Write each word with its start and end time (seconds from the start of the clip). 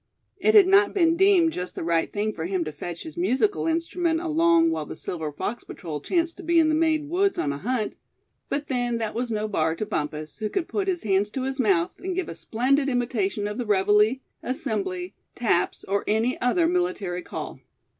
It 0.39 0.55
had 0.55 0.65
not 0.65 0.95
been 0.95 1.15
deemed 1.15 1.53
just 1.53 1.75
the 1.75 1.83
right 1.83 2.11
thing 2.11 2.33
for 2.33 2.45
him 2.47 2.63
to 2.63 2.71
fetch 2.71 3.03
his 3.03 3.17
musical 3.17 3.67
instrument 3.67 4.19
along 4.19 4.71
while 4.71 4.87
the 4.87 4.95
Silver 4.95 5.31
Fox 5.31 5.63
Patrol 5.63 6.01
chanced 6.01 6.37
to 6.37 6.43
be 6.43 6.57
in 6.57 6.69
the 6.69 6.73
Maine 6.73 7.07
woods 7.07 7.37
on 7.37 7.53
a 7.53 7.59
hunt; 7.59 7.93
but 8.49 8.67
then 8.67 8.97
that 8.97 9.13
was 9.13 9.31
no 9.31 9.47
bar 9.47 9.75
to 9.75 9.85
Bumpus, 9.85 10.39
who 10.39 10.49
could 10.49 10.67
put 10.67 10.87
his 10.87 11.03
hands 11.03 11.29
to 11.29 11.43
his 11.43 11.59
mouth, 11.59 11.99
and 11.99 12.15
give 12.15 12.29
a 12.29 12.33
splendid 12.33 12.89
imitation 12.89 13.47
of 13.47 13.59
the 13.59 13.65
reveille, 13.67 14.15
assembly, 14.41 15.13
taps, 15.35 15.83
or 15.83 16.03
any 16.07 16.41
other 16.41 16.67
military 16.67 17.21
call. 17.21 17.59